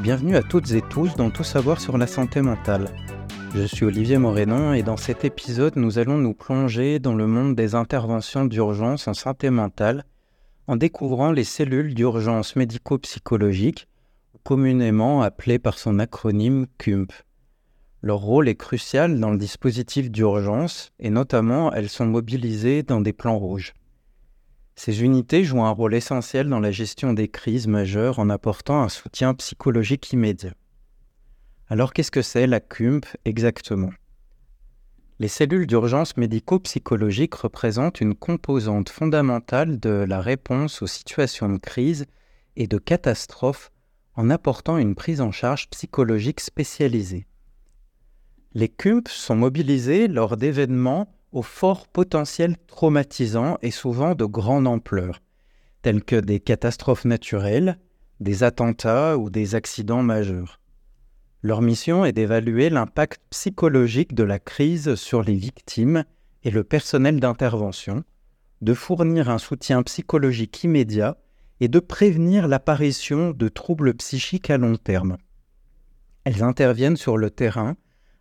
[0.00, 2.88] Bienvenue à toutes et tous dans Tout savoir sur la santé mentale.
[3.54, 7.54] Je suis Olivier Morénon et dans cet épisode, nous allons nous plonger dans le monde
[7.54, 10.04] des interventions d'urgence en santé mentale
[10.66, 13.86] en découvrant les cellules d'urgence médico-psychologique,
[14.44, 17.12] communément appelées par son acronyme CUMP.
[18.00, 23.12] Leur rôle est crucial dans le dispositif d'urgence et notamment elles sont mobilisées dans des
[23.12, 23.74] plans rouges.
[24.74, 28.88] Ces unités jouent un rôle essentiel dans la gestion des crises majeures en apportant un
[28.88, 30.54] soutien psychologique immédiat.
[31.68, 33.90] Alors qu'est-ce que c'est la CUMP exactement?
[35.18, 42.06] Les cellules d'urgence médico-psychologique représentent une composante fondamentale de la réponse aux situations de crise
[42.56, 43.70] et de catastrophe
[44.14, 47.26] en apportant une prise en charge psychologique spécialisée.
[48.54, 55.20] Les CUMP sont mobilisés lors d'événements au fort potentiel traumatisant et souvent de grande ampleur,
[55.82, 57.78] tels que des catastrophes naturelles,
[58.20, 60.60] des attentats ou des accidents majeurs.
[61.42, 66.04] Leur mission est d'évaluer l'impact psychologique de la crise sur les victimes
[66.44, 68.04] et le personnel d'intervention,
[68.60, 71.16] de fournir un soutien psychologique immédiat
[71.58, 75.16] et de prévenir l'apparition de troubles psychiques à long terme.
[76.24, 77.76] Elles interviennent sur le terrain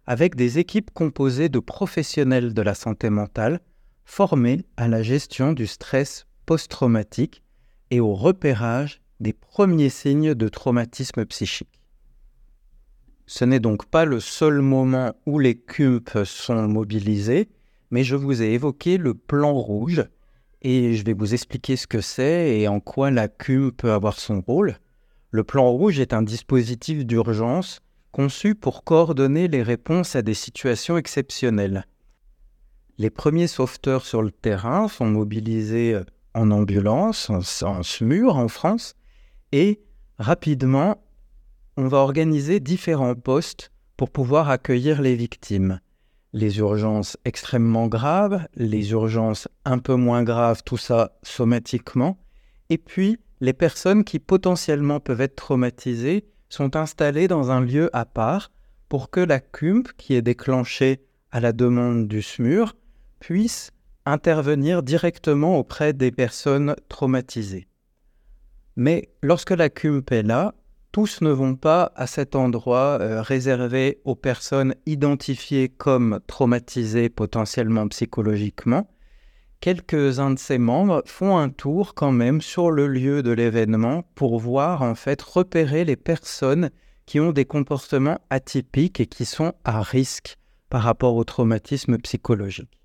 [0.06, 3.60] avec des équipes composées de professionnels de la santé mentale
[4.06, 7.44] formés à la gestion du stress post-traumatique
[7.92, 11.80] et au repérage des premiers signes de traumatisme psychique.
[13.28, 17.50] Ce n'est donc pas le seul moment où les CUMP sont mobilisés,
[17.92, 20.04] mais je vous ai évoqué le plan rouge
[20.62, 24.20] et je vais vous expliquer ce que c'est et en quoi la CUM peut avoir
[24.20, 24.78] son rôle.
[25.30, 30.98] Le plan rouge est un dispositif d'urgence conçu pour coordonner les réponses à des situations
[30.98, 31.86] exceptionnelles.
[32.98, 36.04] Les premiers sauveteurs sur le terrain sont mobilisés euh,
[36.34, 38.96] en ambulance, en, SMUR en France,
[39.52, 39.82] et
[40.20, 41.04] rapidement,
[41.78, 45.80] on va organiser différents postes pour pouvoir accueillir les victimes.
[46.34, 52.18] Les urgences extrêmement graves, les urgences un peu moins graves, tout ça somatiquement,
[52.70, 58.06] et puis les personnes qui potentiellement peuvent être traumatisées sont installés dans un lieu à
[58.06, 58.52] part
[58.90, 61.02] pour que la CUMP, qui est déclenchée
[61.32, 62.76] à la demande du SMUR,
[63.20, 63.72] puisse
[64.06, 67.68] intervenir directement auprès des personnes traumatisées.
[68.76, 70.54] Mais lorsque la CUMP est là,
[70.92, 77.88] tous ne vont pas à cet endroit euh, réservé aux personnes identifiées comme traumatisées potentiellement
[77.88, 78.90] psychologiquement,
[79.62, 84.40] quelques-uns de ses membres font un tour quand même sur le lieu de l'événement pour
[84.40, 86.72] voir en fait repérer les personnes
[87.06, 90.38] qui ont des comportements atypiques et qui sont à risque
[90.70, 92.80] par rapport au traumatisme psychologique.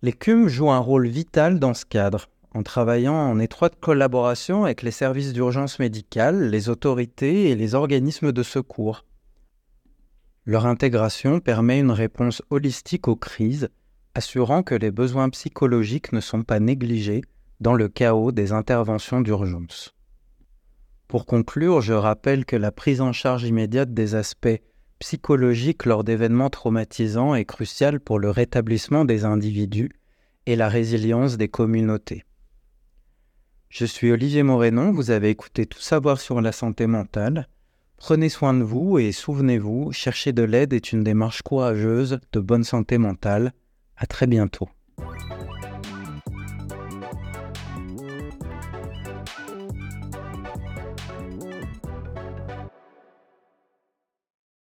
[0.00, 4.82] Les CUM jouent un rôle vital dans ce cadre, en travaillant en étroite collaboration avec
[4.82, 9.04] les services d'urgence médicale, les autorités et les organismes de secours.
[10.44, 13.68] Leur intégration permet une réponse holistique aux crises
[14.14, 17.22] assurant que les besoins psychologiques ne sont pas négligés
[17.60, 19.94] dans le chaos des interventions d'urgence.
[21.08, 24.60] Pour conclure, je rappelle que la prise en charge immédiate des aspects
[24.98, 29.90] psychologiques lors d'événements traumatisants est cruciale pour le rétablissement des individus
[30.46, 32.24] et la résilience des communautés.
[33.68, 37.48] Je suis Olivier Morénon, vous avez écouté Tout savoir sur la santé mentale.
[37.96, 42.64] Prenez soin de vous et souvenez-vous, chercher de l'aide est une démarche courageuse de bonne
[42.64, 43.52] santé mentale
[43.96, 44.68] à très bientôt.